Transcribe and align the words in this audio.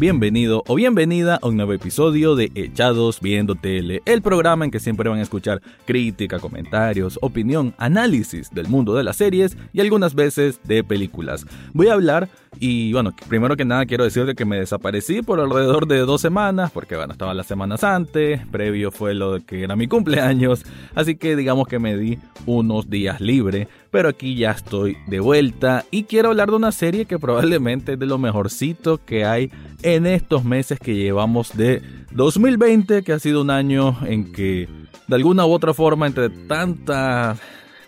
Bienvenido 0.00 0.64
o 0.66 0.76
bienvenida 0.76 1.38
a 1.42 1.46
un 1.46 1.58
nuevo 1.58 1.74
episodio 1.74 2.34
de 2.34 2.50
Echados 2.54 3.20
Viendo 3.20 3.54
Tele, 3.54 4.00
el 4.06 4.22
programa 4.22 4.64
en 4.64 4.70
que 4.70 4.80
siempre 4.80 5.10
van 5.10 5.18
a 5.18 5.22
escuchar 5.22 5.60
crítica, 5.84 6.38
comentarios, 6.38 7.18
opinión, 7.20 7.74
análisis 7.76 8.48
del 8.50 8.66
mundo 8.66 8.94
de 8.94 9.04
las 9.04 9.16
series 9.16 9.58
y 9.74 9.80
algunas 9.82 10.14
veces 10.14 10.58
de 10.64 10.82
películas. 10.82 11.44
Voy 11.74 11.88
a 11.88 11.92
hablar 11.92 12.30
y 12.58 12.94
bueno, 12.94 13.14
primero 13.28 13.58
que 13.58 13.66
nada 13.66 13.84
quiero 13.84 14.04
decirte 14.04 14.34
que 14.34 14.46
me 14.46 14.58
desaparecí 14.58 15.20
por 15.20 15.38
alrededor 15.38 15.86
de 15.86 15.98
dos 15.98 16.22
semanas, 16.22 16.70
porque 16.70 16.96
bueno, 16.96 17.12
estaba 17.12 17.34
las 17.34 17.46
semanas 17.46 17.84
antes, 17.84 18.40
previo 18.46 18.90
fue 18.90 19.12
lo 19.12 19.44
que 19.44 19.62
era 19.62 19.76
mi 19.76 19.86
cumpleaños, 19.86 20.64
así 20.94 21.16
que 21.16 21.36
digamos 21.36 21.68
que 21.68 21.78
me 21.78 21.98
di 21.98 22.18
unos 22.46 22.88
días 22.88 23.20
libre, 23.20 23.68
pero 23.90 24.08
aquí 24.08 24.36
ya 24.36 24.52
estoy 24.52 24.96
de 25.06 25.20
vuelta 25.20 25.84
y 25.90 26.04
quiero 26.04 26.28
hablar 26.28 26.50
de 26.50 26.56
una 26.56 26.72
serie 26.72 27.06
que 27.06 27.18
probablemente 27.18 27.94
es 27.94 27.98
de 27.98 28.06
lo 28.06 28.18
mejorcito 28.18 29.04
que 29.04 29.24
hay 29.24 29.50
en 29.82 30.06
estos 30.06 30.44
meses 30.44 30.78
que 30.78 30.94
llevamos 30.94 31.56
de 31.56 31.82
2020, 32.12 33.02
que 33.02 33.12
ha 33.12 33.18
sido 33.18 33.42
un 33.42 33.50
año 33.50 33.98
en 34.06 34.32
que 34.32 34.68
de 35.06 35.16
alguna 35.16 35.46
u 35.46 35.50
otra 35.52 35.74
forma 35.74 36.06
entre 36.06 36.30
tanta 36.30 37.36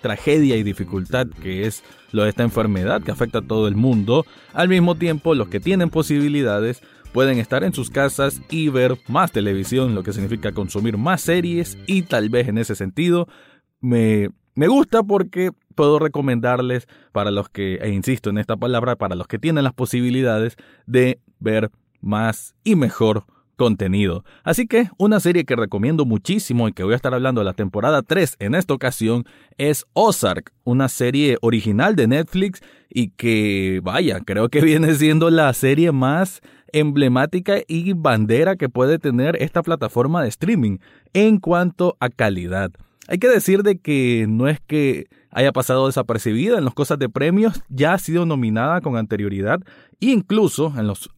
tragedia 0.01 0.57
y 0.57 0.63
dificultad 0.65 1.29
que 1.29 1.67
es 1.67 1.85
lo 2.11 2.25
de 2.25 2.31
esta 2.31 2.43
enfermedad 2.43 3.03
que 3.03 3.13
afecta 3.13 3.39
a 3.39 3.47
todo 3.47 3.69
el 3.69 3.77
mundo, 3.77 4.27
al 4.53 4.69
mismo 4.69 4.97
tiempo 4.97 5.35
los 5.35 5.49
que 5.49 5.61
tienen 5.61 5.91
posibilidades 5.91 6.83
pueden 7.13 7.39
estar 7.39 7.63
en 7.63 7.75
sus 7.75 7.91
casas 7.91 8.41
y 8.51 8.69
ver 8.69 8.99
más 9.07 9.33
televisión, 9.33 9.95
lo 9.95 10.03
que 10.03 10.13
significa 10.13 10.53
consumir 10.53 10.97
más 10.97 11.21
series 11.21 11.79
y 11.87 12.03
tal 12.03 12.29
vez 12.29 12.49
en 12.49 12.59
ese 12.59 12.75
sentido 12.75 13.29
me, 13.81 14.31
me 14.55 14.69
gusta 14.69 15.03
porque 15.03 15.51
puedo 15.73 15.99
recomendarles 15.99 16.87
para 17.13 17.31
los 17.31 17.49
que, 17.49 17.77
e 17.77 17.91
insisto 17.91 18.31
en 18.31 18.39
esta 18.39 18.57
palabra, 18.57 18.97
para 18.97 19.17
los 19.17 19.27
que 19.27 19.39
tienen 19.39 19.65
las 19.65 19.75
posibilidades 19.75 20.57
de 20.87 21.19
ver 21.41 21.71
más 22.01 22.55
y 22.65 22.77
mejor 22.77 23.25
contenido. 23.57 24.25
Así 24.43 24.67
que 24.67 24.89
una 24.99 25.21
serie 25.21 25.45
que 25.45 25.57
recomiendo 25.57 26.05
muchísimo 26.05 26.69
y 26.69 26.73
que 26.73 26.83
voy 26.83 26.95
a 26.95 26.97
estar 26.97 27.15
hablando 27.15 27.41
de 27.41 27.45
la 27.45 27.53
temporada 27.53 28.03
3 28.03 28.37
en 28.41 28.55
esta 28.55 28.75
ocasión 28.75 29.25
es 29.59 29.87
Ozark, 29.93 30.53
una 30.65 30.89
serie 30.89 31.39
original 31.43 31.95
de 31.95 32.09
Netflix 32.09 32.61
y 32.89 33.11
que, 33.11 33.81
vaya, 33.83 34.21
creo 34.21 34.49
que 34.49 34.61
viene 34.63 34.95
siendo 34.95 35.31
la 35.31 35.53
serie 35.53 35.93
más 35.93 36.41
emblemática 36.73 37.59
y 37.69 37.93
bandera 37.93 38.57
que 38.57 38.69
puede 38.69 38.99
tener 38.99 39.41
esta 39.41 39.63
plataforma 39.63 40.23
de 40.23 40.29
streaming 40.31 40.79
en 41.13 41.39
cuanto 41.39 41.97
a 42.01 42.09
calidad. 42.09 42.73
Hay 43.09 43.19
que 43.19 43.29
decir 43.29 43.63
de 43.63 43.79
que 43.79 44.27
no 44.29 44.49
es 44.49 44.61
que 44.61 45.07
haya 45.33 45.53
pasado 45.53 45.87
desapercibida 45.87 46.59
en 46.59 46.65
las 46.65 46.75
cosas 46.75 46.99
de 46.99 47.09
premios, 47.09 47.63
ya 47.69 47.95
ha 47.95 47.99
sido 47.99 48.27
nominada 48.27 48.81
con 48.81 48.97
anterioridad, 48.97 49.61
incluso 49.99 50.73
en 50.77 50.87
los 50.87 51.11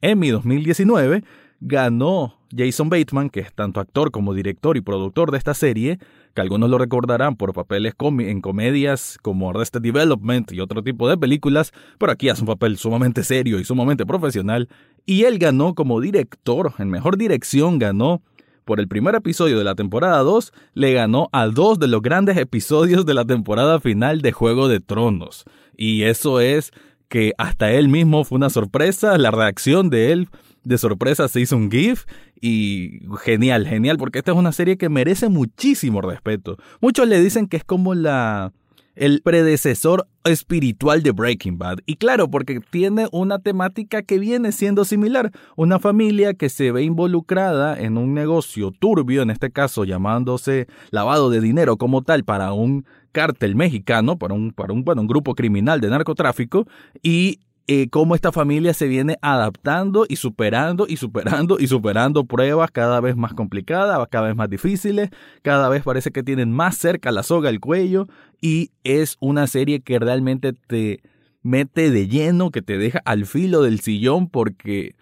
Emmy 0.00 0.30
2019 0.30 1.24
ganó 1.60 2.36
Jason 2.54 2.90
Bateman, 2.90 3.30
que 3.30 3.40
es 3.40 3.52
tanto 3.52 3.80
actor 3.80 4.10
como 4.10 4.34
director 4.34 4.76
y 4.76 4.82
productor 4.82 5.30
de 5.30 5.38
esta 5.38 5.54
serie, 5.54 5.98
que 6.34 6.42
algunos 6.42 6.68
lo 6.68 6.76
recordarán 6.76 7.36
por 7.36 7.54
papeles 7.54 7.94
en 7.98 8.40
comedias 8.42 9.18
como 9.22 9.50
Arrested 9.50 9.80
Development 9.80 10.52
y 10.52 10.60
otro 10.60 10.82
tipo 10.82 11.08
de 11.08 11.16
películas, 11.16 11.72
pero 11.98 12.12
aquí 12.12 12.28
hace 12.28 12.42
un 12.42 12.48
papel 12.48 12.76
sumamente 12.76 13.24
serio 13.24 13.58
y 13.58 13.64
sumamente 13.64 14.04
profesional, 14.04 14.68
y 15.06 15.24
él 15.24 15.38
ganó 15.38 15.74
como 15.74 16.00
director, 16.00 16.74
en 16.78 16.90
mejor 16.90 17.16
dirección 17.16 17.78
ganó 17.78 18.20
por 18.66 18.80
el 18.80 18.88
primer 18.88 19.14
episodio 19.14 19.56
de 19.56 19.64
la 19.64 19.76
temporada 19.76 20.18
2, 20.18 20.52
le 20.74 20.92
ganó 20.92 21.28
a 21.32 21.46
dos 21.46 21.78
de 21.78 21.86
los 21.86 22.02
grandes 22.02 22.36
episodios 22.36 23.06
de 23.06 23.14
la 23.14 23.24
temporada 23.24 23.80
final 23.80 24.20
de 24.20 24.32
Juego 24.32 24.66
de 24.66 24.80
Tronos. 24.80 25.44
Y 25.76 26.02
eso 26.02 26.40
es 26.40 26.72
que 27.08 27.32
hasta 27.38 27.70
él 27.70 27.88
mismo 27.88 28.24
fue 28.24 28.36
una 28.36 28.50
sorpresa, 28.50 29.16
la 29.18 29.30
reacción 29.30 29.88
de 29.88 30.12
él 30.12 30.28
de 30.64 30.78
sorpresa 30.78 31.28
se 31.28 31.40
hizo 31.40 31.56
un 31.56 31.70
GIF 31.70 32.06
y 32.40 32.98
genial, 33.20 33.68
genial, 33.68 33.98
porque 33.98 34.18
esta 34.18 34.32
es 34.32 34.36
una 34.36 34.50
serie 34.50 34.76
que 34.76 34.88
merece 34.88 35.28
muchísimo 35.28 36.00
respeto. 36.00 36.56
Muchos 36.80 37.06
le 37.06 37.20
dicen 37.20 37.46
que 37.46 37.58
es 37.58 37.64
como 37.64 37.94
la 37.94 38.52
el 38.96 39.22
predecesor 39.22 40.08
espiritual 40.24 41.02
de 41.02 41.12
Breaking 41.12 41.58
Bad. 41.58 41.78
Y 41.86 41.96
claro, 41.96 42.28
porque 42.28 42.60
tiene 42.60 43.06
una 43.12 43.38
temática 43.38 44.02
que 44.02 44.18
viene 44.18 44.52
siendo 44.52 44.84
similar. 44.84 45.30
Una 45.54 45.78
familia 45.78 46.34
que 46.34 46.48
se 46.48 46.72
ve 46.72 46.82
involucrada 46.82 47.78
en 47.78 47.96
un 47.98 48.14
negocio 48.14 48.72
turbio, 48.72 49.22
en 49.22 49.30
este 49.30 49.50
caso 49.50 49.84
llamándose 49.84 50.66
lavado 50.90 51.30
de 51.30 51.40
dinero 51.40 51.76
como 51.76 52.02
tal 52.02 52.24
para 52.24 52.52
un 52.52 52.84
cártel 53.12 53.54
mexicano, 53.54 54.18
para 54.18 54.34
un, 54.34 54.50
para 54.50 54.72
un, 54.72 54.84
bueno, 54.84 55.02
un 55.02 55.08
grupo 55.08 55.34
criminal 55.34 55.80
de 55.80 55.88
narcotráfico, 55.88 56.66
y 57.02 57.40
eh, 57.68 57.88
cómo 57.90 58.14
esta 58.14 58.30
familia 58.30 58.74
se 58.74 58.86
viene 58.86 59.18
adaptando 59.22 60.06
y 60.08 60.16
superando 60.16 60.86
y 60.88 60.98
superando 60.98 61.58
y 61.58 61.66
superando 61.66 62.24
pruebas 62.24 62.70
cada 62.70 63.00
vez 63.00 63.16
más 63.16 63.34
complicadas, 63.34 63.98
cada 64.08 64.28
vez 64.28 64.36
más 64.36 64.48
difíciles, 64.48 65.10
cada 65.42 65.68
vez 65.68 65.82
parece 65.82 66.12
que 66.12 66.22
tienen 66.22 66.52
más 66.52 66.76
cerca 66.76 67.10
la 67.10 67.24
soga 67.24 67.48
al 67.48 67.58
cuello 67.58 68.06
y 68.40 68.70
es 68.84 69.16
una 69.20 69.48
serie 69.48 69.80
que 69.80 69.98
realmente 69.98 70.52
te 70.52 71.00
mete 71.42 71.90
de 71.90 72.06
lleno, 72.06 72.50
que 72.50 72.62
te 72.62 72.78
deja 72.78 73.00
al 73.04 73.26
filo 73.26 73.62
del 73.62 73.80
sillón 73.80 74.28
porque 74.28 74.94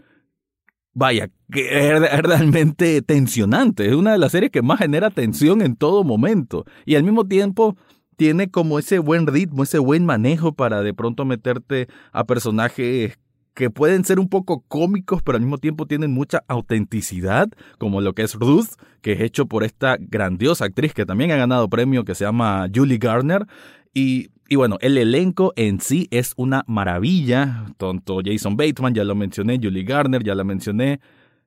vaya, 0.94 1.28
que 1.52 1.92
es 1.92 2.22
realmente 2.22 3.02
tensionante, 3.02 3.86
es 3.86 3.94
una 3.94 4.12
de 4.12 4.18
las 4.18 4.32
series 4.32 4.50
que 4.50 4.62
más 4.62 4.78
genera 4.78 5.10
tensión 5.10 5.60
en 5.60 5.76
todo 5.76 6.04
momento. 6.04 6.64
Y 6.86 6.94
al 6.94 7.02
mismo 7.02 7.26
tiempo 7.26 7.76
tiene 8.16 8.50
como 8.50 8.78
ese 8.78 8.98
buen 8.98 9.26
ritmo, 9.26 9.62
ese 9.62 9.78
buen 9.78 10.04
manejo 10.04 10.52
para 10.52 10.82
de 10.82 10.94
pronto 10.94 11.24
meterte 11.24 11.88
a 12.12 12.24
personajes 12.24 13.18
que 13.54 13.70
pueden 13.70 14.04
ser 14.04 14.18
un 14.18 14.28
poco 14.28 14.64
cómicos, 14.66 15.22
pero 15.22 15.36
al 15.36 15.42
mismo 15.42 15.58
tiempo 15.58 15.86
tienen 15.86 16.12
mucha 16.12 16.42
autenticidad, 16.48 17.48
como 17.78 18.00
lo 18.00 18.12
que 18.12 18.22
es 18.22 18.34
Ruth, 18.34 18.70
que 19.00 19.12
es 19.12 19.20
hecho 19.20 19.46
por 19.46 19.62
esta 19.62 19.96
grandiosa 19.98 20.64
actriz 20.64 20.92
que 20.92 21.06
también 21.06 21.30
ha 21.30 21.36
ganado 21.36 21.68
premio, 21.68 22.04
que 22.04 22.14
se 22.14 22.24
llama 22.24 22.66
Julie 22.74 22.98
Garner. 22.98 23.46
Y, 23.94 24.30
y 24.48 24.56
bueno, 24.56 24.76
el 24.80 24.98
elenco 24.98 25.52
en 25.54 25.80
sí 25.80 26.08
es 26.10 26.34
una 26.36 26.64
maravilla. 26.66 27.66
Tonto 27.76 28.20
Jason 28.24 28.56
Bateman, 28.56 28.94
ya 28.94 29.04
lo 29.04 29.14
mencioné, 29.14 29.60
Julie 29.62 29.84
Garner, 29.84 30.24
ya 30.24 30.34
la 30.34 30.42
mencioné. 30.42 31.00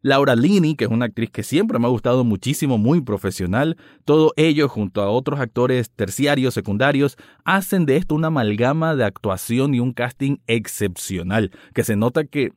Laura 0.07 0.35
Linney, 0.35 0.75
que 0.75 0.85
es 0.85 0.91
una 0.91 1.05
actriz 1.05 1.29
que 1.29 1.43
siempre 1.43 1.79
me 1.79 1.85
ha 1.85 1.89
gustado 1.89 2.23
muchísimo, 2.23 2.77
muy 2.77 3.01
profesional, 3.01 3.77
todo 4.05 4.33
ello 4.37 4.69
junto 4.69 5.01
a 5.01 5.09
otros 5.09 5.39
actores 5.39 5.91
terciarios, 5.91 6.53
secundarios, 6.53 7.17
hacen 7.43 7.85
de 7.85 7.97
esto 7.97 8.15
una 8.15 8.27
amalgama 8.27 8.95
de 8.95 9.03
actuación 9.03 9.75
y 9.75 9.81
un 9.81 9.91
casting 9.91 10.37
excepcional, 10.47 11.51
que 11.73 11.83
se 11.83 11.97
nota 11.97 12.23
que 12.23 12.51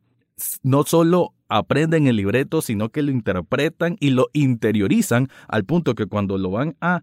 no 0.63 0.85
solo 0.85 1.35
aprenden 1.49 2.07
el 2.07 2.17
libreto, 2.17 2.63
sino 2.63 2.91
que 2.91 3.03
lo 3.03 3.11
interpretan 3.11 3.97
y 3.99 4.11
lo 4.11 4.29
interiorizan 4.33 5.29
al 5.49 5.65
punto 5.65 5.97
que 5.97 6.07
cuando 6.07 6.39
lo 6.39 6.53
van 6.53 6.77
a 6.81 7.03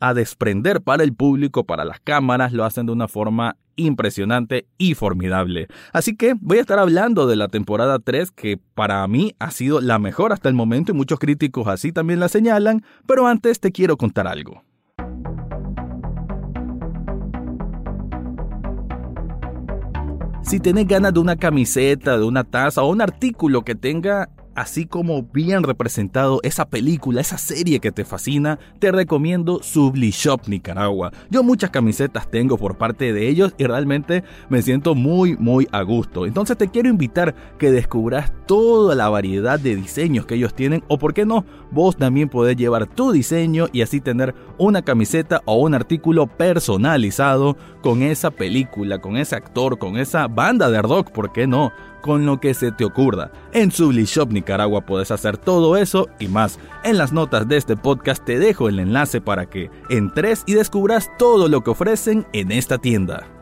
a 0.00 0.14
desprender 0.14 0.82
para 0.82 1.02
el 1.02 1.14
público, 1.14 1.64
para 1.64 1.84
las 1.84 2.00
cámaras, 2.00 2.52
lo 2.52 2.64
hacen 2.64 2.86
de 2.86 2.92
una 2.92 3.08
forma 3.08 3.56
impresionante 3.76 4.66
y 4.78 4.94
formidable. 4.94 5.68
Así 5.92 6.16
que 6.16 6.34
voy 6.40 6.58
a 6.58 6.62
estar 6.62 6.78
hablando 6.78 7.26
de 7.26 7.36
la 7.36 7.48
temporada 7.48 7.98
3 7.98 8.30
que 8.30 8.58
para 8.74 9.06
mí 9.06 9.34
ha 9.38 9.50
sido 9.50 9.80
la 9.80 9.98
mejor 9.98 10.32
hasta 10.32 10.48
el 10.48 10.54
momento 10.54 10.92
y 10.92 10.94
muchos 10.94 11.18
críticos 11.18 11.66
así 11.68 11.92
también 11.92 12.20
la 12.20 12.28
señalan, 12.28 12.84
pero 13.06 13.26
antes 13.26 13.60
te 13.60 13.72
quiero 13.72 13.96
contar 13.96 14.26
algo. 14.26 14.62
Si 20.42 20.60
tenés 20.60 20.86
ganas 20.86 21.12
de 21.12 21.18
una 21.18 21.34
camiseta, 21.34 22.16
de 22.16 22.24
una 22.24 22.44
taza 22.44 22.82
o 22.82 22.88
un 22.88 23.00
artículo 23.00 23.62
que 23.62 23.74
tenga 23.74 24.30
así 24.56 24.86
como 24.86 25.22
bien 25.22 25.62
representado 25.62 26.40
esa 26.42 26.64
película, 26.64 27.20
esa 27.20 27.38
serie 27.38 27.78
que 27.78 27.92
te 27.92 28.04
fascina, 28.04 28.58
te 28.78 28.90
recomiendo 28.90 29.62
Sublishop 29.62 30.48
Nicaragua. 30.48 31.12
Yo 31.30 31.42
muchas 31.42 31.70
camisetas 31.70 32.30
tengo 32.30 32.56
por 32.56 32.76
parte 32.76 33.12
de 33.12 33.28
ellos 33.28 33.54
y 33.58 33.64
realmente 33.64 34.24
me 34.48 34.62
siento 34.62 34.94
muy 34.94 35.36
muy 35.36 35.68
a 35.70 35.82
gusto. 35.82 36.26
Entonces 36.26 36.56
te 36.56 36.68
quiero 36.68 36.88
invitar 36.88 37.34
que 37.58 37.70
descubras 37.70 38.32
toda 38.46 38.94
la 38.94 39.08
variedad 39.08 39.60
de 39.60 39.76
diseños 39.76 40.26
que 40.26 40.36
ellos 40.36 40.54
tienen 40.54 40.82
o 40.88 40.98
por 40.98 41.14
qué 41.14 41.26
no, 41.26 41.44
vos 41.70 41.96
también 41.96 42.28
podés 42.28 42.56
llevar 42.56 42.86
tu 42.86 43.12
diseño 43.12 43.66
y 43.72 43.82
así 43.82 44.00
tener 44.00 44.34
una 44.58 44.82
camiseta 44.82 45.42
o 45.44 45.56
un 45.56 45.74
artículo 45.74 46.26
personalizado 46.26 47.56
con 47.82 48.02
esa 48.02 48.30
película, 48.30 48.98
con 48.98 49.16
ese 49.16 49.36
actor, 49.36 49.78
con 49.78 49.98
esa 49.98 50.28
banda 50.28 50.70
de 50.70 50.80
rock, 50.80 51.10
¿por 51.10 51.32
qué 51.32 51.46
no? 51.46 51.72
Con 52.06 52.24
lo 52.24 52.40
que 52.40 52.54
se 52.54 52.72
te 52.72 52.84
ocurra. 52.84 53.30
En 53.52 53.70
Sublishop 53.70 54.32
Nicaragua 54.32 54.86
puedes 54.86 55.10
hacer 55.10 55.36
todo 55.36 55.76
eso 55.76 56.08
y 56.18 56.28
más. 56.28 56.58
En 56.84 56.96
las 56.96 57.12
notas 57.12 57.46
de 57.46 57.58
este 57.58 57.76
podcast 57.76 58.24
te 58.24 58.38
dejo 58.38 58.70
el 58.70 58.78
enlace 58.78 59.20
para 59.20 59.46
que 59.46 59.70
entres 59.90 60.44
y 60.46 60.54
descubras 60.54 61.10
todo 61.18 61.48
lo 61.48 61.62
que 61.62 61.70
ofrecen 61.70 62.26
en 62.32 62.52
esta 62.52 62.78
tienda. 62.78 63.35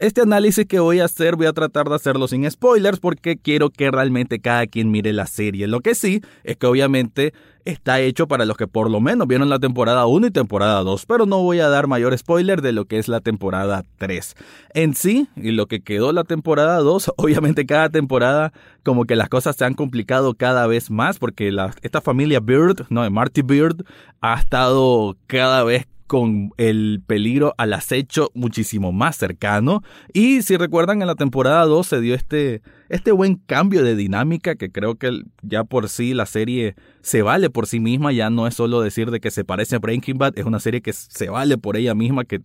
Este 0.00 0.20
análisis 0.20 0.64
que 0.66 0.78
voy 0.78 1.00
a 1.00 1.06
hacer 1.06 1.34
voy 1.34 1.46
a 1.46 1.52
tratar 1.52 1.88
de 1.88 1.96
hacerlo 1.96 2.28
sin 2.28 2.48
spoilers 2.48 3.00
porque 3.00 3.36
quiero 3.36 3.70
que 3.70 3.90
realmente 3.90 4.38
cada 4.38 4.68
quien 4.68 4.92
mire 4.92 5.12
la 5.12 5.26
serie. 5.26 5.66
Lo 5.66 5.80
que 5.80 5.96
sí 5.96 6.20
es 6.44 6.56
que 6.56 6.66
obviamente 6.68 7.34
está 7.64 7.98
hecho 7.98 8.28
para 8.28 8.44
los 8.44 8.56
que 8.56 8.68
por 8.68 8.88
lo 8.92 9.00
menos 9.00 9.26
vieron 9.26 9.48
la 9.48 9.58
temporada 9.58 10.06
1 10.06 10.28
y 10.28 10.30
temporada 10.30 10.84
2, 10.84 11.04
pero 11.04 11.26
no 11.26 11.42
voy 11.42 11.58
a 11.58 11.68
dar 11.68 11.88
mayor 11.88 12.16
spoiler 12.16 12.62
de 12.62 12.70
lo 12.70 12.84
que 12.84 13.00
es 13.00 13.08
la 13.08 13.20
temporada 13.20 13.82
3. 13.96 14.36
En 14.72 14.94
sí, 14.94 15.26
y 15.34 15.50
lo 15.50 15.66
que 15.66 15.80
quedó 15.80 16.12
la 16.12 16.22
temporada 16.22 16.78
2, 16.78 17.14
obviamente 17.16 17.66
cada 17.66 17.88
temporada 17.88 18.52
como 18.84 19.04
que 19.04 19.16
las 19.16 19.28
cosas 19.28 19.56
se 19.56 19.64
han 19.64 19.74
complicado 19.74 20.34
cada 20.34 20.68
vez 20.68 20.92
más 20.92 21.18
porque 21.18 21.52
esta 21.82 22.00
familia 22.00 22.38
Beard, 22.38 22.86
no, 22.88 23.10
Marty 23.10 23.42
Beard, 23.42 23.84
ha 24.20 24.38
estado 24.38 25.16
cada 25.26 25.64
vez 25.64 25.88
con 26.08 26.50
el 26.56 27.02
peligro 27.06 27.54
al 27.58 27.72
acecho 27.74 28.32
muchísimo 28.34 28.90
más 28.90 29.16
cercano. 29.16 29.82
Y 30.12 30.42
si 30.42 30.56
recuerdan, 30.56 31.00
en 31.02 31.06
la 31.06 31.14
temporada 31.14 31.64
2 31.66 31.86
se 31.86 32.00
dio 32.00 32.16
este, 32.16 32.62
este 32.88 33.12
buen 33.12 33.36
cambio 33.36 33.84
de 33.84 33.94
dinámica 33.94 34.56
que 34.56 34.72
creo 34.72 34.96
que 34.96 35.22
ya 35.42 35.62
por 35.62 35.88
sí 35.88 36.14
la 36.14 36.26
serie 36.26 36.74
se 37.02 37.22
vale 37.22 37.50
por 37.50 37.68
sí 37.68 37.78
misma. 37.78 38.10
Ya 38.10 38.30
no 38.30 38.48
es 38.48 38.54
solo 38.54 38.80
decir 38.80 39.12
de 39.12 39.20
que 39.20 39.30
se 39.30 39.44
parece 39.44 39.76
a 39.76 39.78
Breaking 39.78 40.18
Bad, 40.18 40.36
es 40.36 40.46
una 40.46 40.58
serie 40.58 40.80
que 40.80 40.92
se 40.92 41.28
vale 41.28 41.58
por 41.58 41.76
ella 41.76 41.94
misma, 41.94 42.24
que, 42.24 42.40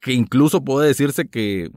que 0.00 0.14
incluso 0.14 0.64
puede 0.64 0.88
decirse 0.88 1.28
que 1.28 1.70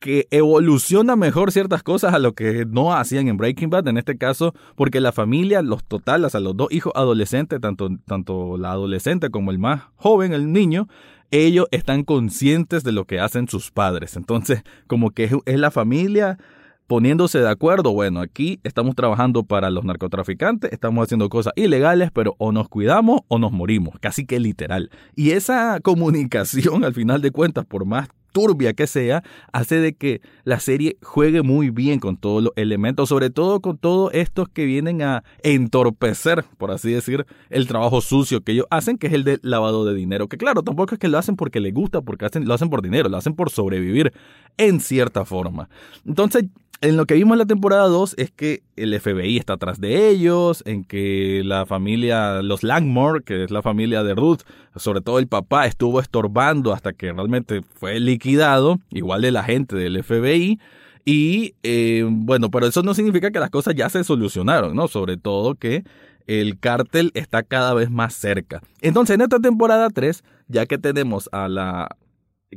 que 0.00 0.26
evoluciona 0.30 1.14
mejor 1.14 1.52
ciertas 1.52 1.82
cosas 1.82 2.14
a 2.14 2.18
lo 2.18 2.32
que 2.34 2.64
no 2.66 2.94
hacían 2.94 3.28
en 3.28 3.36
Breaking 3.36 3.68
Bad, 3.68 3.86
en 3.86 3.98
este 3.98 4.16
caso, 4.16 4.54
porque 4.74 4.98
la 4.98 5.12
familia, 5.12 5.60
los 5.60 5.84
totales, 5.84 6.28
o 6.28 6.30
sea, 6.30 6.40
los 6.40 6.56
dos 6.56 6.72
hijos 6.72 6.94
adolescentes, 6.96 7.60
tanto, 7.60 7.90
tanto 8.06 8.56
la 8.56 8.72
adolescente 8.72 9.30
como 9.30 9.50
el 9.50 9.58
más 9.58 9.82
joven, 9.96 10.32
el 10.32 10.52
niño, 10.52 10.88
ellos 11.30 11.66
están 11.70 12.02
conscientes 12.02 12.82
de 12.82 12.92
lo 12.92 13.04
que 13.04 13.20
hacen 13.20 13.46
sus 13.46 13.70
padres. 13.70 14.16
Entonces, 14.16 14.62
como 14.86 15.10
que 15.10 15.24
es, 15.44 15.58
la 15.58 15.70
familia 15.70 16.38
poniéndose 16.86 17.38
de 17.38 17.48
acuerdo, 17.48 17.92
bueno, 17.92 18.20
aquí 18.20 18.58
estamos 18.64 18.96
trabajando 18.96 19.44
para 19.44 19.70
los 19.70 19.84
narcotraficantes, 19.84 20.72
estamos 20.72 21.04
haciendo 21.04 21.28
cosas 21.28 21.52
ilegales, 21.54 22.10
pero 22.12 22.34
o 22.38 22.50
nos 22.50 22.68
cuidamos 22.68 23.20
o 23.28 23.38
nos 23.38 23.52
morimos, 23.52 23.94
casi 24.00 24.26
que 24.26 24.40
literal. 24.40 24.90
Y 25.14 25.30
esa 25.32 25.78
comunicación, 25.80 26.84
al 26.84 26.94
final 26.94 27.20
de 27.20 27.30
cuentas, 27.30 27.64
por 27.64 27.84
más 27.84 28.08
turbia 28.32 28.72
que 28.72 28.86
sea, 28.86 29.22
hace 29.52 29.76
de 29.76 29.94
que 29.94 30.20
la 30.44 30.60
serie 30.60 30.96
juegue 31.02 31.42
muy 31.42 31.70
bien 31.70 32.00
con 32.00 32.16
todos 32.16 32.42
los 32.42 32.52
elementos, 32.56 33.08
sobre 33.08 33.30
todo 33.30 33.60
con 33.60 33.78
todos 33.78 34.12
estos 34.14 34.48
que 34.48 34.64
vienen 34.64 35.02
a 35.02 35.22
entorpecer, 35.42 36.44
por 36.58 36.70
así 36.70 36.92
decir, 36.92 37.26
el 37.50 37.66
trabajo 37.66 38.00
sucio 38.00 38.42
que 38.42 38.52
ellos 38.52 38.66
hacen, 38.70 38.98
que 38.98 39.08
es 39.08 39.12
el 39.12 39.24
de 39.24 39.38
lavado 39.42 39.84
de 39.84 39.94
dinero. 39.94 40.28
Que 40.28 40.36
claro, 40.36 40.62
tampoco 40.62 40.94
es 40.94 40.98
que 40.98 41.08
lo 41.08 41.18
hacen 41.18 41.36
porque 41.36 41.60
les 41.60 41.74
gusta, 41.74 42.02
porque 42.02 42.26
lo 42.40 42.54
hacen 42.54 42.70
por 42.70 42.82
dinero, 42.82 43.08
lo 43.08 43.16
hacen 43.16 43.34
por 43.34 43.50
sobrevivir 43.50 44.12
en 44.56 44.80
cierta 44.80 45.24
forma. 45.24 45.68
Entonces, 46.06 46.44
en 46.82 46.96
lo 46.96 47.04
que 47.04 47.14
vimos 47.14 47.34
en 47.34 47.40
la 47.40 47.46
temporada 47.46 47.86
2 47.88 48.14
es 48.16 48.30
que 48.30 48.62
el 48.76 48.98
FBI 48.98 49.36
está 49.36 49.54
atrás 49.54 49.80
de 49.80 50.08
ellos, 50.08 50.62
en 50.64 50.84
que 50.84 51.42
la 51.44 51.66
familia, 51.66 52.40
los 52.42 52.62
Langmore, 52.62 53.22
que 53.22 53.44
es 53.44 53.50
la 53.50 53.60
familia 53.60 54.02
de 54.02 54.14
Ruth, 54.14 54.40
sobre 54.76 55.02
todo 55.02 55.18
el 55.18 55.28
papá, 55.28 55.66
estuvo 55.66 56.00
estorbando 56.00 56.72
hasta 56.72 56.94
que 56.94 57.12
realmente 57.12 57.60
fue 57.62 58.00
liquidado, 58.00 58.78
igual 58.90 59.20
de 59.20 59.30
la 59.30 59.44
gente 59.44 59.76
del 59.76 60.02
FBI. 60.02 60.58
Y 61.04 61.54
eh, 61.62 62.06
bueno, 62.08 62.50
pero 62.50 62.66
eso 62.66 62.82
no 62.82 62.94
significa 62.94 63.30
que 63.30 63.40
las 63.40 63.50
cosas 63.50 63.74
ya 63.74 63.90
se 63.90 64.02
solucionaron, 64.02 64.74
¿no? 64.74 64.88
Sobre 64.88 65.18
todo 65.18 65.56
que 65.56 65.84
el 66.26 66.58
cártel 66.58 67.10
está 67.14 67.42
cada 67.42 67.74
vez 67.74 67.90
más 67.90 68.14
cerca. 68.14 68.62
Entonces, 68.80 69.14
en 69.14 69.22
esta 69.22 69.38
temporada 69.38 69.90
3, 69.90 70.22
ya 70.48 70.64
que 70.64 70.78
tenemos 70.78 71.28
a 71.32 71.48
la 71.48 71.96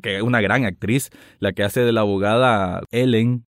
que 0.01 0.17
es 0.17 0.21
una 0.23 0.41
gran 0.41 0.65
actriz, 0.65 1.09
la 1.39 1.53
que 1.53 1.63
hace 1.63 1.81
de 1.81 1.91
la 1.91 2.01
abogada 2.01 2.81
Ellen 2.91 3.45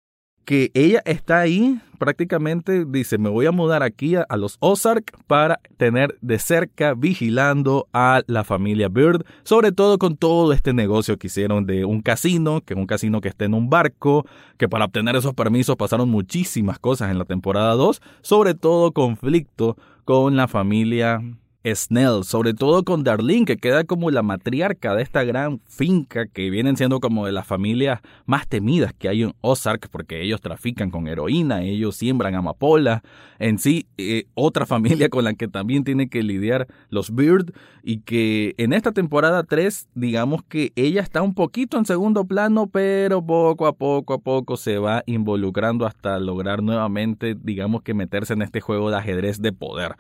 que 0.46 0.72
ella 0.74 1.02
está 1.06 1.40
ahí 1.40 1.80
prácticamente, 1.98 2.86
dice, 2.86 3.18
me 3.18 3.30
voy 3.30 3.46
a 3.46 3.52
mudar 3.52 3.82
aquí 3.82 4.16
a, 4.16 4.26
los 4.36 4.58
Ozark 4.60 5.18
para 5.26 5.60
tener 5.78 6.18
de 6.22 6.38
cerca 6.38 6.96
vigilando 6.96 7.88
a 7.94 8.24
la 8.28 8.44
familia 8.44 8.90
Bird, 8.90 9.26
sobre 9.44 9.72
todo 9.72 9.98
con 9.98 10.18
todo 10.18 10.52
este 10.52 10.74
negocio 10.74 11.18
que 11.18 11.28
hicieron 11.28 11.66
de 11.66 11.86
un 11.86 12.02
casino, 12.02 12.62
que 12.62 12.74
es 12.74 12.80
un 12.80 12.88
casino 12.88 13.22
que 13.22 13.30
está 13.30 13.46
en 13.46 13.54
un 13.54 13.70
barco, 13.70 14.26
que 14.58 14.68
para 14.68 14.86
obtener 14.86 15.16
esos 15.16 15.34
permisos 15.34 15.78
pasaron 15.78 16.10
muchísimas 16.10 16.78
cosas 16.78 17.10
en 17.10 17.20
la 17.20 17.26
temporada 17.26 17.74
2, 17.76 18.02
sobre 18.22 18.54
todo 18.54 18.92
conflicto 18.92 19.78
con 20.04 20.36
la 20.36 20.50
familia 20.50 21.22
Snell, 21.66 22.24
sobre 22.26 22.54
todo 22.54 22.84
con 22.84 23.04
Darlene, 23.04 23.46
que 23.46 23.58
queda 23.58 23.86
como 23.86 24.12
la 24.12 24.22
matriarca 24.22 24.96
de 24.96 25.04
esta 25.04 25.24
gran 25.24 25.62
finca 25.66 26.26
que 26.28 26.50
vienen 26.50 26.76
siendo 26.76 27.00
como 27.00 27.26
de 27.26 27.32
las 27.32 27.48
familias 27.48 28.02
más 28.26 28.48
temidas 28.48 28.94
que 28.94 29.08
hay 29.08 29.24
en 29.24 29.34
Ozark, 29.42 29.88
porque 29.90 30.22
ellos 30.22 30.42
trafican 30.42 30.92
con 30.92 31.08
heroína, 31.08 31.64
ellos 31.64 31.96
siembran 31.96 32.36
amapola, 32.36 33.02
en 33.40 33.60
sí, 33.60 33.88
eh, 33.98 34.26
otra 34.34 34.66
familia 34.68 35.10
con 35.10 35.24
la 35.24 35.34
que 35.34 35.48
también 35.48 35.84
tiene 35.84 36.10
que 36.10 36.22
lidiar 36.22 36.68
los 36.90 37.16
Beard, 37.16 37.54
y 37.82 38.00
que 38.00 38.56
en 38.58 38.74
esta 38.74 38.92
temporada 38.92 39.44
3, 39.44 39.88
digamos 39.96 40.44
que 40.44 40.74
ella 40.76 41.02
está 41.02 41.22
un 41.22 41.34
poquito 41.34 41.78
en 41.78 41.86
segundo 41.86 42.26
plano, 42.26 42.68
pero 42.68 43.26
poco 43.26 43.68
a 43.68 43.74
poco 43.74 44.14
a 44.14 44.18
poco 44.18 44.58
se 44.58 44.78
va 44.78 45.04
involucrando 45.06 45.86
hasta 45.86 46.20
lograr 46.20 46.62
nuevamente, 46.62 47.36
digamos 47.42 47.84
que 47.84 47.94
meterse 47.94 48.34
en 48.34 48.42
este 48.42 48.62
juego 48.62 48.90
de 48.90 48.98
ajedrez 48.98 49.42
de 49.42 49.54
poder. 49.54 49.96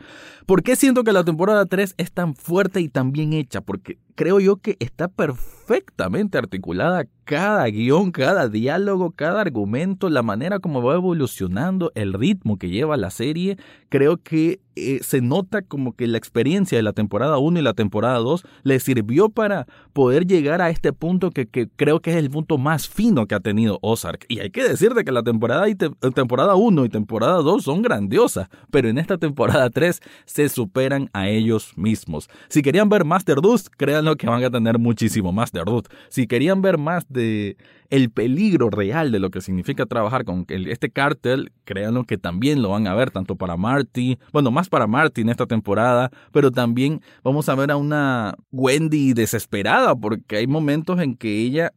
¿Por 0.45 0.63
qué 0.63 0.75
siento 0.75 1.04
que 1.04 1.13
la 1.13 1.24
temporada 1.24 1.52
3 1.65 1.95
es 1.97 2.11
tan 2.11 2.35
fuerte 2.35 2.81
y 2.81 2.89
tan 2.89 3.11
bien 3.11 3.33
hecha, 3.33 3.61
porque 3.61 3.97
creo 4.15 4.39
yo 4.39 4.57
que 4.57 4.77
está 4.80 5.07
perfectamente 5.07 6.38
articulada 6.38 7.06
cada 7.25 7.65
guion, 7.68 8.12
cada 8.12 8.50
diálogo, 8.50 9.12
cada 9.12 9.42
argumento, 9.42 10.10
la 10.10 10.24
manera 10.24 10.60
como 10.60 10.81
va 10.81 10.95
evolucionando, 10.95 11.92
el 11.95 12.13
ritmo 12.13 12.57
que 12.57 12.69
lleva 12.69 12.98
la 12.98 13.10
serie, 13.12 13.57
creo 13.89 14.18
que 14.18 14.60
eh, 14.75 15.00
se 15.04 15.21
nota 15.21 15.62
como 15.62 15.95
que 15.95 16.07
la 16.07 16.18
experiencia 16.18 16.77
de 16.77 16.81
la 16.81 16.94
temporada 16.94 17.38
1 17.38 17.60
y 17.60 17.62
la 17.62 17.75
temporada 17.75 18.18
2 18.18 18.44
le 18.63 18.80
sirvió 18.80 19.30
para 19.30 19.68
poder 19.94 20.25
llegar 20.25 20.62
a 20.62 20.69
este 20.69 20.94
punto 20.94 21.30
que, 21.30 21.48
creo 21.75 22.01
que 22.01 22.12
es 22.12 22.18
el 22.18 22.31
punto 22.31 22.57
más 22.57 22.89
fino 22.89 23.27
que 23.27 23.36
ha 23.36 23.39
tenido 23.39 23.77
Ozark. 23.81 24.25
Y 24.27 24.39
hay 24.39 24.50
que 24.50 24.68
decirte 24.68 25.06
que 25.06 25.12
la 25.12 25.24
temporada, 25.24 25.69
y 25.69 25.75
temporada 25.75 26.56
1 26.56 26.86
y 26.86 26.89
temporada 26.89 27.36
2 27.36 27.63
son 27.63 27.83
grandiosas, 27.83 28.50
pero 28.71 28.89
en 28.89 28.98
esta 28.98 29.18
temporada 29.18 29.69
3 29.69 30.01
se 30.25 30.50
superan 30.50 31.09
a 31.13 31.30
ellos 31.30 31.74
mismos. 31.77 32.27
Si 32.50 32.62
querían 32.62 32.89
ver 32.89 33.06
Master 33.06 33.42
Dust, 33.42 33.68
créanlo 34.03 34.15
que 34.17 34.27
van 34.27 34.44
a 34.44 34.50
tener 34.50 34.79
muchísimo 34.79 35.31
más 35.31 35.51
de 35.51 35.63
Ruth. 35.63 35.85
Si 36.09 36.27
querían 36.27 36.61
ver 36.61 36.77
más 36.77 37.05
de 37.09 37.57
el 37.89 38.09
peligro 38.09 38.69
real 38.69 39.11
de 39.11 39.19
lo 39.19 39.30
que 39.30 39.42
significa 39.42 39.85
trabajar 39.85 40.25
con 40.25 40.45
este 40.49 40.89
cártel, 40.89 41.51
créanlo 41.63 42.04
que 42.06 42.18
también 42.18 42.61
lo 42.61 42.69
van 42.69 42.87
a 42.87 42.95
ver, 42.95 43.11
tanto 43.11 43.35
para 43.35 43.56
Marty, 43.56 44.18
bueno, 44.31 44.51
más 44.51 44.68
para 44.68 44.87
Marty 44.87 45.21
en 45.21 45.30
esta 45.30 45.45
temporada, 45.45 46.09
pero 46.31 46.51
también 46.51 47.01
vamos 47.23 47.49
a 47.49 47.56
ver 47.56 47.71
a 47.71 47.78
una 47.78 48.35
Wendy 48.51 49.13
desesperada, 49.13 49.95
porque 49.95 50.37
hay 50.37 50.47
momentos 50.47 50.99
en 50.99 51.16
que 51.16 51.42
ella 51.42 51.71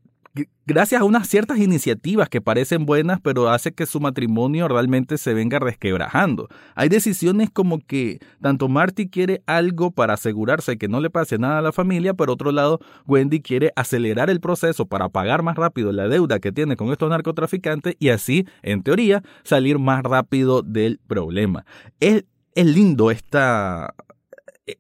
gracias 0.67 1.01
a 1.01 1.05
unas 1.05 1.29
ciertas 1.29 1.59
iniciativas 1.59 2.29
que 2.29 2.41
parecen 2.41 2.87
buenas, 2.87 3.21
pero 3.21 3.49
hace 3.49 3.73
que 3.73 3.87
su 3.87 4.01
matrimonio 4.01 4.69
realmente 4.69 5.19
se 5.19 5.35
venga 5.35 5.59
resquebrajando. 5.59 6.49
Hay 6.75 6.89
decisiones 6.89 7.51
como 7.51 7.79
que 7.79 8.21
tanto 8.41 8.69
Marty 8.69 9.09
quiere 9.09 9.43
algo 9.47 9.91
para 9.91 10.15
asegurarse 10.15 10.77
que 10.79 10.89
no 10.89 11.01
le 11.01 11.11
pase 11.11 11.39
nada 11.39 11.59
a 11.59 11.63
la 11.63 11.73
familia, 11.73 12.15
pero 12.15 12.33
otro 12.33 12.53
lado 12.53 12.81
Wendy 13.07 13.41
quiere 13.41 13.73
acelerar 13.77 14.31
el 14.31 14.41
proceso 14.41 14.87
para 14.87 15.09
pagar 15.09 15.43
más 15.43 15.57
rápido 15.57 15.93
la 15.93 16.09
deuda 16.09 16.39
que 16.39 16.53
tiene 16.53 16.77
con 16.77 16.91
estos 16.91 17.11
narcotraficantes 17.11 17.97
y 17.99 18.11
así, 18.11 18.47
en 18.63 18.83
teoría, 18.83 19.23
salir 19.45 19.79
más 19.79 20.03
rápido 20.03 20.63
del 20.63 21.01
problema. 21.07 21.65
Es, 22.01 22.25
es 22.55 22.67
lindo 22.67 23.11
esta, 23.11 23.95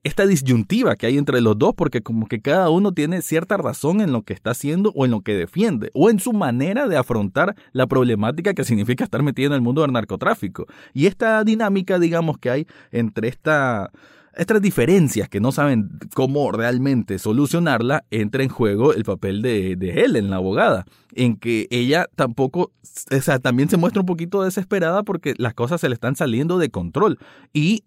esta 0.02 0.26
disyuntiva 0.26 0.96
que 0.96 1.06
hay 1.06 1.16
entre 1.16 1.40
los 1.40 1.58
dos, 1.58 1.74
porque 1.76 2.02
como 2.02 2.26
que 2.26 2.40
cada 2.40 2.70
uno 2.70 2.92
tiene 2.92 3.22
cierta 3.22 3.56
razón 3.56 4.00
en 4.00 4.12
lo 4.12 4.22
que 4.22 4.32
está 4.32 4.50
haciendo 4.50 4.92
o 4.94 5.04
en 5.04 5.12
lo 5.12 5.20
que 5.20 5.34
defiende, 5.34 5.90
o 5.94 6.10
en 6.10 6.18
su 6.18 6.32
manera 6.32 6.88
de 6.88 6.96
afrontar 6.96 7.54
la 7.72 7.86
problemática 7.86 8.54
que 8.54 8.64
significa 8.64 9.04
estar 9.04 9.22
metido 9.22 9.48
en 9.48 9.54
el 9.54 9.60
mundo 9.60 9.82
del 9.82 9.92
narcotráfico. 9.92 10.66
Y 10.92 11.06
esta 11.06 11.44
dinámica, 11.44 11.98
digamos, 11.98 12.38
que 12.38 12.50
hay 12.50 12.66
entre 12.90 13.28
esta, 13.28 13.92
estas 14.34 14.60
diferencias 14.60 15.28
que 15.28 15.40
no 15.40 15.52
saben 15.52 15.88
cómo 16.14 16.50
realmente 16.50 17.20
solucionarla, 17.20 18.04
entra 18.10 18.42
en 18.42 18.48
juego 18.48 18.92
el 18.92 19.04
papel 19.04 19.40
de, 19.40 19.76
de 19.76 20.02
Helen, 20.02 20.30
la 20.30 20.36
abogada, 20.36 20.84
en 21.14 21.36
que 21.36 21.68
ella 21.70 22.06
tampoco, 22.16 22.72
o 23.12 23.20
sea, 23.20 23.38
también 23.38 23.68
se 23.68 23.76
muestra 23.76 24.00
un 24.00 24.06
poquito 24.06 24.42
desesperada 24.42 25.04
porque 25.04 25.34
las 25.38 25.54
cosas 25.54 25.80
se 25.80 25.88
le 25.88 25.94
están 25.94 26.16
saliendo 26.16 26.58
de 26.58 26.70
control. 26.70 27.18
Y 27.52 27.84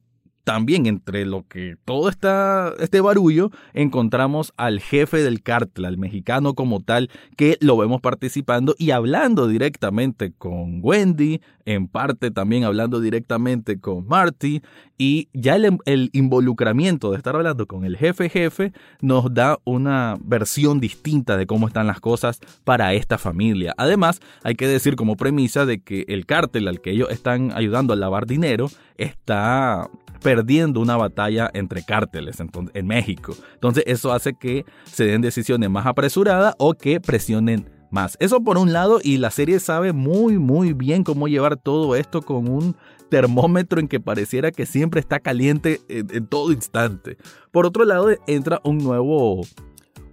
también 0.49 0.87
entre 0.87 1.27
lo 1.27 1.45
que 1.47 1.75
todo 1.85 2.09
está, 2.09 2.73
este 2.79 3.01
barullo, 3.01 3.51
encontramos 3.75 4.51
al 4.57 4.79
jefe 4.79 5.17
del 5.17 5.43
cártel, 5.43 5.85
al 5.85 5.99
mexicano 5.99 6.55
como 6.55 6.79
tal, 6.79 7.11
que 7.37 7.59
lo 7.61 7.77
vemos 7.77 8.01
participando 8.01 8.73
y 8.79 8.89
hablando 8.89 9.47
directamente 9.47 10.33
con 10.35 10.79
Wendy, 10.81 11.39
en 11.65 11.87
parte 11.87 12.31
también 12.31 12.63
hablando 12.63 12.99
directamente 12.99 13.79
con 13.79 14.07
Marty, 14.07 14.63
y 14.97 15.29
ya 15.33 15.55
el, 15.55 15.77
el 15.85 16.09
involucramiento 16.13 17.11
de 17.11 17.17
estar 17.17 17.35
hablando 17.35 17.67
con 17.67 17.85
el 17.85 17.95
jefe 17.95 18.27
jefe 18.27 18.73
nos 19.01 19.31
da 19.31 19.59
una 19.65 20.17
versión 20.19 20.79
distinta 20.79 21.37
de 21.37 21.45
cómo 21.45 21.67
están 21.67 21.85
las 21.85 21.99
cosas 21.99 22.39
para 22.63 22.95
esta 22.95 23.19
familia. 23.19 23.75
Además, 23.77 24.19
hay 24.43 24.55
que 24.55 24.67
decir 24.67 24.95
como 24.95 25.15
premisa 25.15 25.67
de 25.67 25.83
que 25.83 26.05
el 26.07 26.25
cártel 26.25 26.67
al 26.67 26.81
que 26.81 26.89
ellos 26.89 27.11
están 27.11 27.51
ayudando 27.53 27.93
a 27.93 27.97
lavar 27.97 28.25
dinero 28.25 28.67
está 28.97 29.87
perdiendo 30.21 30.79
una 30.79 30.97
batalla 30.97 31.49
entre 31.53 31.83
cárteles 31.83 32.37
en, 32.73 32.87
México. 32.87 33.35
Entonces 33.53 33.83
eso 33.87 34.11
hace 34.11 34.33
que 34.33 34.65
se 34.85 35.05
den 35.05 35.21
decisiones 35.21 35.69
más 35.69 35.85
apresuradas 35.85 36.55
o 36.57 36.73
que 36.73 36.99
presionen 36.99 37.69
más. 37.91 38.17
Eso 38.19 38.43
por 38.43 38.57
un 38.57 38.73
lado 38.73 38.99
y 39.03 39.17
la 39.17 39.31
serie 39.31 39.59
sabe 39.59 39.93
muy 39.93 40.37
muy 40.37 40.73
bien 40.73 41.03
cómo 41.03 41.27
llevar 41.27 41.57
todo 41.57 41.95
esto 41.95 42.21
con 42.21 42.47
un 42.47 42.75
termómetro 43.09 43.79
en 43.79 43.87
que 43.87 43.99
pareciera 43.99 44.51
que 44.51 44.65
siempre 44.65 44.99
está 44.99 45.19
caliente 45.19 45.81
en 45.87 46.27
todo 46.27 46.51
instante. 46.51 47.17
Por 47.51 47.65
otro 47.65 47.85
lado 47.85 48.09
entra 48.27 48.61
un 48.63 48.77
nuevo 48.77 49.41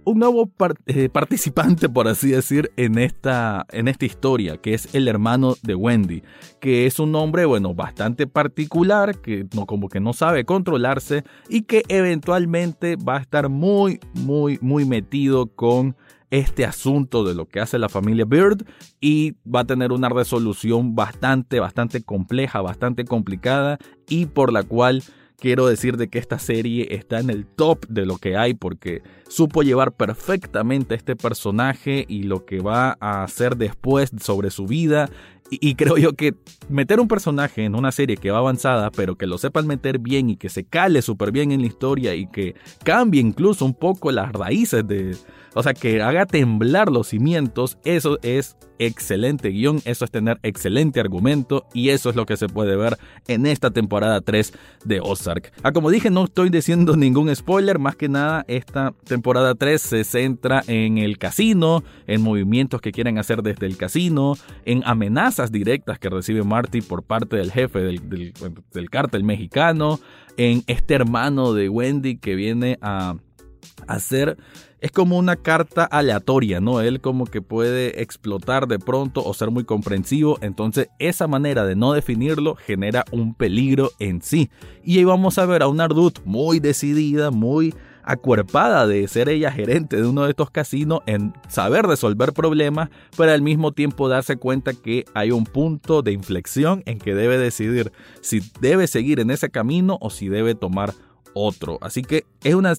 un 0.07 0.19
nuevo 0.19 0.49
eh, 0.85 1.09
participante, 1.09 1.89
por 1.89 2.07
así 2.07 2.29
decir, 2.29 2.71
en 2.77 2.97
esta, 2.97 3.65
en 3.73 3.89
esta 3.89 4.05
historia, 4.05 4.55
que 4.55 4.73
es 4.73 4.95
el 4.95 5.09
hermano 5.09 5.55
de 5.63 5.75
Wendy, 5.75 6.23
que 6.61 6.85
es 6.85 6.99
un 6.99 7.13
hombre, 7.15 7.43
bueno, 7.43 7.73
bastante 7.73 8.25
particular, 8.25 9.19
que 9.19 9.45
no, 9.53 9.65
como 9.65 9.89
que 9.89 9.99
no 9.99 10.13
sabe 10.13 10.45
controlarse 10.45 11.25
y 11.49 11.63
que 11.63 11.83
eventualmente 11.89 12.95
va 12.95 13.17
a 13.17 13.19
estar 13.19 13.49
muy, 13.49 13.99
muy, 14.13 14.57
muy 14.61 14.85
metido 14.85 15.47
con 15.47 15.97
este 16.29 16.63
asunto 16.63 17.25
de 17.25 17.35
lo 17.35 17.45
que 17.49 17.59
hace 17.59 17.77
la 17.77 17.89
familia 17.89 18.23
Bird 18.23 18.65
y 19.01 19.35
va 19.43 19.61
a 19.61 19.65
tener 19.65 19.91
una 19.91 20.07
resolución 20.07 20.95
bastante, 20.95 21.59
bastante 21.59 22.01
compleja, 22.01 22.61
bastante 22.61 23.03
complicada 23.03 23.77
y 24.07 24.27
por 24.27 24.53
la 24.53 24.63
cual 24.63 25.03
quiero 25.37 25.67
decir 25.67 25.97
de 25.97 26.09
que 26.09 26.19
esta 26.19 26.39
serie 26.39 26.87
está 26.91 27.19
en 27.19 27.29
el 27.29 27.45
top 27.45 27.85
de 27.87 28.05
lo 28.05 28.17
que 28.17 28.35
hay 28.35 28.53
porque 28.53 29.03
supo 29.27 29.61
llevar 29.61 29.91
perfectamente 29.93 30.93
a 30.93 30.97
este 30.97 31.15
personaje 31.15 32.05
y 32.07 32.23
lo 32.23 32.45
que 32.45 32.59
va 32.59 32.97
a 32.99 33.23
hacer 33.23 33.55
después 33.55 34.11
sobre 34.19 34.49
su 34.49 34.65
vida. 34.65 35.09
Y, 35.49 35.75
creo 35.75 35.97
yo 35.97 36.13
que 36.13 36.33
meter 36.69 36.99
un 36.99 37.07
personaje 37.07 37.63
en 37.63 37.75
una 37.75 37.91
serie 37.91 38.17
que 38.17 38.31
va 38.31 38.39
avanzada, 38.39 38.91
pero 38.91 39.15
que 39.15 39.27
lo 39.27 39.37
sepan 39.37 39.65
meter 39.65 39.99
bien 39.99 40.29
y 40.29 40.35
que 40.35 40.49
se 40.49 40.65
cale 40.65 41.01
súper 41.01 41.31
bien 41.31 41.51
en 41.51 41.61
la 41.61 41.67
historia 41.67 42.15
y 42.15 42.27
que 42.27 42.55
cambie 42.83 43.21
incluso 43.21 43.63
un 43.63 43.73
poco 43.73 44.11
las 44.11 44.33
raíces 44.33 44.85
de, 44.85 45.15
o 45.53 45.63
sea, 45.63 45.73
que 45.73 46.01
haga 46.01 46.25
temblar 46.25 46.91
los 46.91 47.07
cimientos, 47.07 47.77
eso 47.83 48.19
es 48.21 48.57
excelente 48.79 49.49
guion, 49.49 49.81
eso 49.85 50.05
es 50.05 50.11
tener 50.11 50.39
excelente 50.43 50.99
argumento 50.99 51.65
y 51.73 51.89
eso 51.89 52.09
es 52.09 52.15
lo 52.15 52.25
que 52.25 52.37
se 52.37 52.47
puede 52.47 52.75
ver 52.75 52.97
en 53.27 53.45
esta 53.45 53.71
temporada 53.71 54.21
3 54.21 54.53
de 54.85 54.99
Ozark. 54.99 55.51
Ah, 55.63 55.71
como 55.71 55.89
dije, 55.89 56.09
no 56.09 56.25
estoy 56.25 56.49
diciendo 56.49 56.95
ningún 56.97 57.35
spoiler, 57.35 57.79
más 57.79 57.95
que 57.95 58.09
nada 58.09 58.45
esta 58.47 58.93
temporada 59.05 59.55
3 59.55 59.81
se 59.81 60.03
centra 60.03 60.63
en 60.67 60.97
el 60.97 61.17
casino, 61.17 61.83
en 62.05 62.21
movimientos 62.21 62.81
que 62.81 62.91
quieren 62.91 63.17
hacer 63.17 63.41
desde 63.41 63.65
el 63.65 63.77
casino, 63.77 64.35
en 64.65 64.83
amenazas 64.85 65.36
directas 65.51 65.99
que 65.99 66.09
recibe 66.09 66.43
Marty 66.43 66.81
por 66.81 67.03
parte 67.03 67.37
del 67.37 67.51
jefe 67.51 67.79
del, 67.79 68.33
del, 68.71 68.89
cártel 68.89 69.23
mexicano, 69.23 69.99
en 70.37 70.63
este 70.67 70.95
hermano 70.95 71.53
de 71.53 71.69
Wendy 71.69 72.17
que 72.17 72.35
viene 72.35 72.77
a 72.81 73.15
hacer 73.87 74.37
es 74.79 74.91
como 74.91 75.17
una 75.17 75.35
carta 75.35 75.85
aleatoria, 75.85 76.61
¿no? 76.61 76.81
Él 76.81 77.01
como 77.01 77.25
que 77.25 77.41
puede 77.41 78.01
explotar 78.01 78.67
de 78.67 78.77
pronto 78.77 79.23
o 79.25 79.33
ser 79.33 79.49
muy 79.49 79.63
comprensivo, 79.63 80.37
entonces 80.41 80.89
esa 80.99 81.27
manera 81.27 81.65
de 81.65 81.75
no 81.75 81.93
definirlo 81.93 82.55
genera 82.55 83.03
un 83.11 83.33
peligro 83.33 83.91
en 83.99 84.21
sí. 84.21 84.49
Y 84.83 84.99
ahí 84.99 85.03
vamos 85.03 85.37
a 85.39 85.45
ver 85.45 85.63
a 85.63 85.67
una 85.67 85.85
Ardut 85.85 86.19
muy 86.25 86.59
decidida, 86.59 87.31
muy 87.31 87.73
acuerpada 88.07 88.87
de 88.87 89.07
ser 89.07 89.29
ella 89.29 89.51
gerente 89.51 89.97
de 89.97 90.07
uno 90.07 90.23
de 90.23 90.31
estos 90.31 90.49
casinos 90.49 91.01
en 91.05 91.33
saber 91.49 91.85
resolver 91.85 92.33
problemas, 92.33 92.89
pero 93.15 93.31
al 93.31 93.41
mismo 93.41 93.73
tiempo 93.73 94.07
darse 94.07 94.37
cuenta 94.37 94.73
que 94.73 95.05
hay 95.13 95.31
un 95.31 95.43
punto 95.43 96.01
de 96.01 96.13
inflexión 96.13 96.81
en 96.85 96.99
que 96.99 97.13
debe 97.13 97.37
decidir 97.37 97.91
si 98.21 98.41
debe 98.61 98.87
seguir 98.87 99.19
en 99.19 99.29
ese 99.29 99.49
camino 99.49 99.97
o 100.01 100.09
si 100.09 100.29
debe 100.29 100.55
tomar 100.55 100.93
otro. 101.33 101.77
Así 101.81 102.01
que 102.01 102.25
es 102.43 102.55
una 102.55 102.73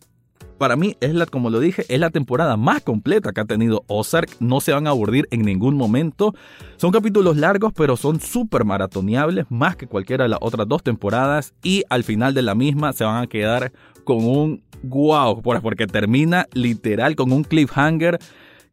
para 0.58 0.75
mí 0.75 0.97
es 1.00 1.14
la, 1.14 1.26
como 1.26 1.50
lo 1.50 1.61
dije, 1.61 1.85
es 1.88 2.00
la 2.00 2.11
temporada 2.11 2.56
más 2.56 2.82
completa 2.82 3.32
que 3.32 3.40
ha 3.40 3.44
tenido 3.44 3.85
Ozark. 3.87 4.28
No 4.40 4.61
se 4.61 4.73
van 4.73 4.88
a 4.88 4.90
aburrir 4.90 5.28
en 5.30 5.42
ningún 5.42 5.76
momento. 5.76 6.35
Son 6.76 6.90
capítulos 6.90 7.37
largos, 7.37 7.73
pero 7.73 7.97
son 7.97 8.20
súper 8.20 8.64
maratoneables, 8.64 9.47
más 9.50 9.76
que 9.76 9.87
cualquiera 9.87 10.25
de 10.25 10.30
las 10.30 10.40
otras 10.42 10.66
dos 10.66 10.82
temporadas. 10.82 11.54
Y 11.62 11.85
al 11.88 12.02
final 12.02 12.35
de 12.35 12.42
la 12.42 12.56
misma 12.56 12.92
se 12.92 13.04
van 13.04 13.23
a 13.23 13.26
quedar 13.28 13.73
con 14.02 14.25
un 14.25 14.62
wow, 14.82 15.40
porque 15.42 15.87
termina 15.87 16.47
literal 16.52 17.16
con 17.16 17.32
un 17.32 17.44
cliffhanger 17.44 18.18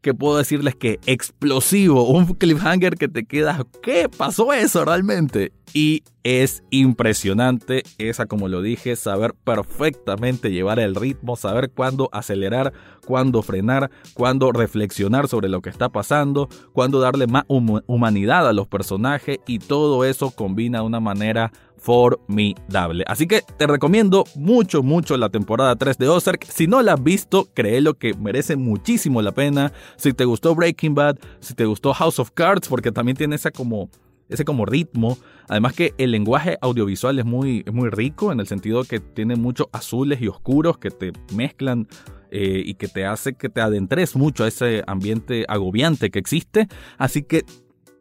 que 0.05 0.13
puedo 0.13 0.38
decirles 0.38 0.75
que 0.75 1.00
explosivo, 1.07 2.07
un 2.07 2.27
cliffhanger 2.35 2.95
que 2.95 3.07
te 3.07 3.25
queda, 3.25 3.65
¿qué 3.81 4.07
pasó 4.07 4.53
eso 4.53 4.85
realmente? 4.85 5.51
Y 5.74 6.03
es 6.24 6.63
impresionante 6.69 7.81
esa, 7.97 8.27
como 8.27 8.47
lo 8.47 8.62
dije, 8.62 8.95
saber 8.95 9.33
perfectamente 9.43 10.51
llevar 10.51 10.77
el 10.77 10.93
ritmo, 10.93 11.35
saber 11.35 11.71
cuándo 11.71 12.09
acelerar, 12.12 12.71
cuándo 13.07 13.41
frenar, 13.41 13.89
cuándo 14.13 14.51
reflexionar 14.51 15.27
sobre 15.27 15.50
lo 15.50 15.63
que 15.63 15.71
está 15.71 15.89
pasando, 15.89 16.50
cuándo 16.71 17.00
darle 17.00 17.25
más 17.25 17.45
humanidad 17.47 18.47
a 18.47 18.53
los 18.53 18.67
personajes 18.67 19.39
y 19.47 19.57
todo 19.57 20.05
eso 20.05 20.29
combina 20.29 20.81
de 20.81 20.85
una 20.85 21.00
manera 21.00 21.51
formidable. 21.86 23.04
Así 23.06 23.27
que 23.27 23.44
te 23.58 23.68
recomiendo 23.68 24.24
mucho, 24.34 24.82
mucho 24.82 25.18
la 25.18 25.30
temporada 25.30 25.75
3 25.75 26.00
de 26.00 26.10
Ozark. 26.10 26.44
Si 26.44 26.65
no 26.65 26.82
la 26.82 26.94
has 26.94 27.04
visto, 27.04 27.48
créelo 27.54 27.94
que 27.94 28.15
merece 28.15 28.56
muchísimo 28.56 29.22
la 29.22 29.34
pena. 29.34 29.72
Si 29.96 30.12
te 30.12 30.25
gustó 30.25 30.56
Breaking 30.56 30.96
Bad, 30.96 31.18
si 31.39 31.54
te 31.54 31.65
gustó 31.65 31.94
House 31.94 32.18
of 32.18 32.32
Cards, 32.32 32.68
porque 32.68 32.92
también 32.92 33.15
tiene 33.15 33.36
esa 33.36 33.51
como 33.51 33.89
ese 34.30 34.46
como 34.46 34.65
ritmo. 34.65 35.20
Además 35.48 35.74
que 35.74 35.94
el 36.00 36.10
lenguaje 36.10 36.58
audiovisual 36.60 37.20
es 37.20 37.25
muy, 37.25 37.63
muy 37.72 37.89
rico 37.89 38.32
en 38.32 38.39
el 38.39 38.48
sentido 38.48 38.84
que 38.84 39.00
tiene 39.00 39.36
muchos 39.36 39.68
azules 39.72 40.20
y 40.24 40.27
oscuros 40.27 40.80
que 40.80 40.89
te 40.89 41.13
mezclan 41.36 41.88
eh, 42.32 42.63
y 42.65 42.74
que 42.74 42.88
te 42.88 43.06
hace 43.06 43.34
que 43.34 43.50
te 43.50 43.62
adentres 43.62 44.15
mucho 44.15 44.44
a 44.44 44.48
ese 44.48 44.84
ambiente 44.88 45.46
agobiante 45.48 46.10
que 46.10 46.18
existe. 46.18 46.68
Así 46.98 47.22
que 47.22 47.46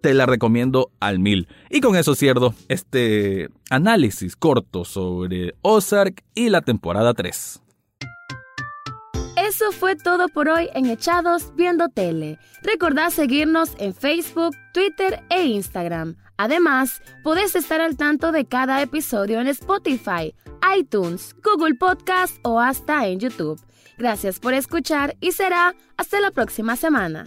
te 0.04 0.12
la 0.12 0.26
recomiendo 0.26 0.90
al 1.00 1.18
mil. 1.18 1.49
Y 1.70 1.80
con 1.80 1.96
eso 1.96 2.14
cierro 2.14 2.52
este 2.68 3.49
análisis 3.70 4.37
corto 4.37 4.84
sobre 4.84 5.54
Ozark 5.62 6.23
y 6.34 6.50
la 6.50 6.61
temporada 6.61 7.14
3. 7.14 7.62
Eso 9.38 9.73
fue 9.73 9.96
todo 9.96 10.28
por 10.28 10.50
hoy 10.50 10.68
en 10.75 10.90
Echados 10.90 11.54
Viendo 11.56 11.88
Tele. 11.88 12.38
Recordad 12.62 13.08
seguirnos 13.08 13.70
en 13.78 13.94
Facebook, 13.94 14.54
Twitter 14.75 15.23
e 15.30 15.46
Instagram. 15.46 16.16
Además, 16.37 17.00
podés 17.23 17.56
estar 17.56 17.80
al 17.80 17.96
tanto 17.96 18.30
de 18.30 18.44
cada 18.44 18.82
episodio 18.82 19.40
en 19.40 19.49
Spotify, 19.49 20.34
iTunes, 20.78 21.34
Google 21.42 21.76
Podcast 21.76 22.37
o 22.42 22.61
hasta 22.61 23.06
en 23.06 23.20
YouTube. 23.20 23.58
Gracias 23.96 24.38
por 24.38 24.52
escuchar 24.52 25.16
y 25.23 25.32
será 25.32 25.75
hasta 25.96 26.20
la 26.20 26.30
próxima 26.30 26.76
semana. 26.76 27.25